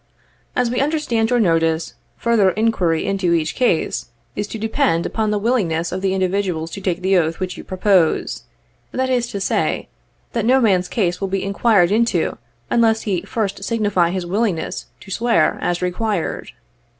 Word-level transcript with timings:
"As 0.55 0.71
we 0.71 0.81
understand 0.81 1.29
your 1.29 1.39
notice, 1.39 1.93
'further 2.17 2.49
inquiry 2.49 3.05
into 3.05 3.33
each 3.33 3.53
case,' 3.53 4.07
is 4.35 4.47
to 4.47 4.57
depend 4.57 5.05
upon 5.05 5.29
the 5.29 5.37
willingness 5.37 5.91
of 5.91 6.01
the 6.01 6.15
individual 6.15 6.65
to 6.69 6.81
take 6.81 7.03
the 7.03 7.15
oath 7.19 7.39
which 7.39 7.55
you 7.55 7.63
propose; 7.63 8.45
that 8.91 9.11
is 9.11 9.27
to 9.27 9.39
say, 9.39 9.89
that 10.33 10.43
no 10.43 10.59
man's 10.59 10.87
case 10.87 11.21
will 11.21 11.27
be 11.27 11.43
inquired 11.43 11.91
into, 11.91 12.39
unless 12.71 13.03
he 13.03 13.21
first 13.21 13.63
signify 13.63 14.09
his 14.09 14.25
willingness 14.25 14.87
to 15.01 15.11
swear 15.11 15.59
as 15.61 15.83
required. 15.83 16.49